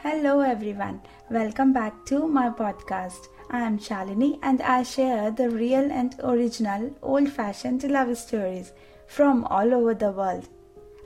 [0.00, 1.00] Hello, everyone.
[1.30, 3.28] Welcome back to my podcast.
[3.50, 8.72] I am Shalini and I share the real and original old fashioned love stories
[9.06, 10.48] from all over the world.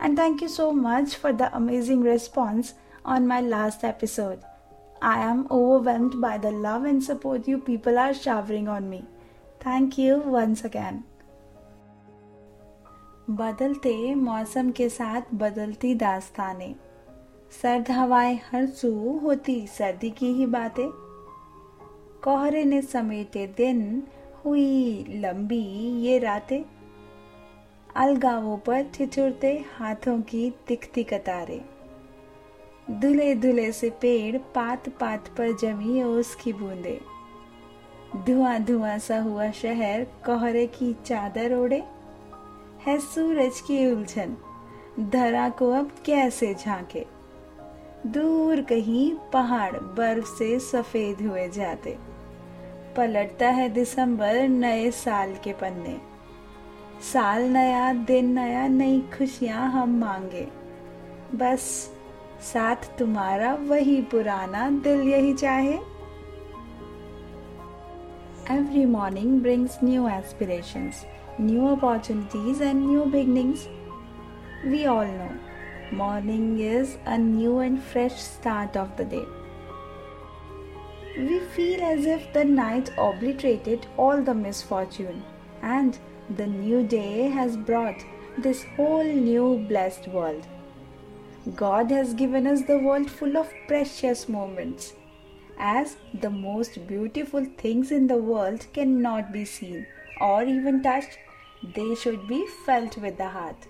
[0.00, 2.74] And thank you so much for the amazing response
[3.04, 4.42] on my last episode.
[5.02, 9.04] I am overwhelmed by the love and support you people are showering on me.
[9.60, 11.04] Thank you once again.
[13.30, 16.74] बदलते मौसम के साथ बदलती दास्तानें
[17.61, 20.89] सर्द हवाएँ हर सू होती, सर्दी की ही बातें।
[22.23, 24.03] कोहरे ने समेटे दिन,
[24.45, 25.65] हुई लंबी
[26.01, 26.63] ये रातें।
[27.95, 31.65] अलगावों पर ठिठुरते हाथों की दिखती कतारें।
[32.99, 37.01] धुले धुले से पेड़ पात पात पर जमी ओस की बूंदे।
[38.15, 41.83] धुआँ धुआँ सा हुआ शहर कोहरे की चादर ओढ़े।
[42.85, 44.37] है सूरज की उलझन,
[44.99, 47.14] धरा को अब कैसे झांके?
[48.05, 51.97] दूर कहीं पहाड़ बर्फ़ से सफ़ेद हुए जाते।
[52.97, 55.97] पलटता है दिसंबर नए साल के पन्ने।
[57.13, 60.47] साल नया, दिन नया, नई खुशियाँ हम मांगे।
[61.35, 61.59] बस
[62.41, 65.79] साथ तुम्हारा वही पुराना दिल यही चाहे।
[68.51, 71.05] Every morning brings new aspirations
[71.41, 73.67] new opportunities and new beginnings
[74.65, 75.29] we all know
[75.91, 79.25] Morning is a new and fresh start of the day.
[81.15, 85.23] We feel as if the night obliterated all the misfortune
[85.61, 85.95] and
[86.37, 88.03] the new day has brought
[88.35, 90.47] this whole new blessed world.
[91.55, 94.93] God has given us the world full of precious moments.
[95.59, 99.85] As the most beautiful things in the world cannot be seen
[100.19, 101.19] or even touched,
[101.75, 103.67] they should be felt with the heart.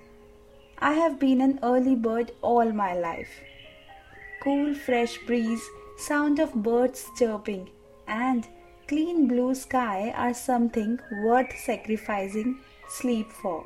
[0.80, 3.30] I have been an early bird all my life.
[4.42, 5.64] Cool, fresh breeze,
[5.98, 7.70] sound of birds chirping,
[8.08, 8.48] and
[8.88, 13.66] clean blue sky are something worth sacrificing sleep for.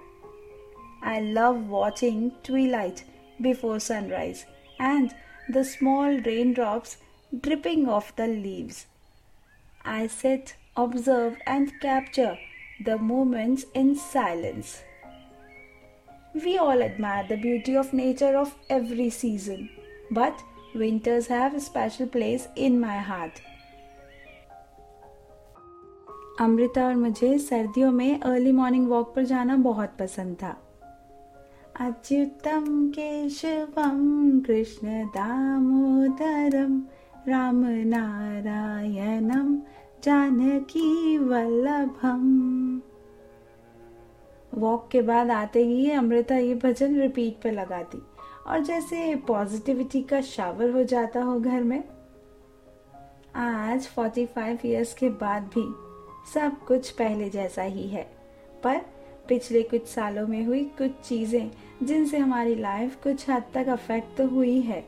[1.02, 3.04] I love watching twilight
[3.42, 4.46] before sunrise
[4.80, 5.14] and
[5.50, 6.98] the small raindrops
[7.42, 8.86] dripping off the leaves.
[9.84, 12.38] I sit, observe, and capture
[12.84, 14.84] the moments in silence.
[16.36, 19.70] We all admire the beauty of nature of every season,
[20.12, 20.44] but
[20.76, 23.42] winters have a special place in my heart.
[26.42, 30.56] Amrita और मुझे सर्दियों में early morning walk पर जाना बहुत पसंद था
[31.88, 34.00] Achyutam Keshavam
[34.46, 36.82] Krishna Damodaram
[37.28, 39.56] Ram Narayanam
[40.04, 42.24] Janaki Vallabham
[44.60, 48.02] walk के बाद आते ही अमृता ये भजन रिपीट पे लगाती।
[48.48, 51.84] और जैसे पॉजिटिविटी का शावर हो जाता हो घर में,
[53.36, 55.64] आज 45 इयर्स के बाद भी
[56.34, 58.04] सब कुछ पहले जैसा ही है।
[58.64, 58.82] पर
[59.28, 61.52] पिछले कुछ सालों में हुई कुछ चीज़ें
[61.84, 64.82] जिनसे हमारी लाइफ कुछ हद तक अफेक्ट तो हुई है,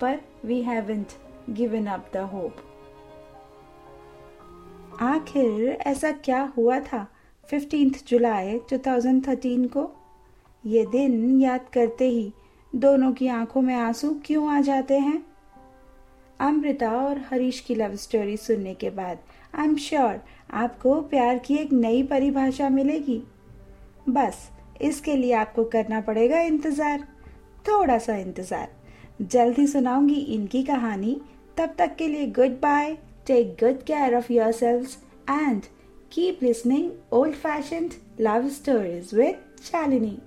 [0.00, 1.12] पर we haven't
[1.50, 2.56] given up the hope
[5.02, 7.06] आखिर ऐसा क्या हुआ था?
[7.52, 9.82] फिफ्टींथ जुलाई 2013 को
[10.64, 12.32] ये दिन याद करते ही
[12.72, 15.22] दोनों की आँखों में आँसू क्यों आ जाते हैं?
[16.40, 19.18] अमृता और हरीश की लव स्टोरी सुनने के बाद
[19.54, 20.20] आई एम श्योर
[20.52, 23.22] आपको प्यार की एक नई परिभाषा मिलेगी।
[24.08, 24.48] बस,
[24.82, 27.06] इसके लिए आपको करना पड़ेगा इंतज़ार
[27.68, 28.68] थोड़ा सा इंतज़ार।
[29.22, 31.20] जल्द ही सुनाऊँगी इनकी कहानी।
[31.56, 32.96] तब तक के लिए good bye
[33.26, 34.98] take good care of your selves
[35.30, 35.62] and
[36.12, 40.20] Keep listening old fashioned love stories with Shalini.